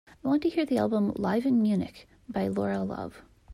I 0.23 0.27
want 0.27 0.41
to 0.41 0.49
hear 0.49 0.65
the 0.65 0.79
album 0.79 1.13
Live 1.15 1.45
In 1.45 1.61
Munich 1.61 2.07
by 2.27 2.47
Laura 2.47 2.81
Love. 2.83 3.21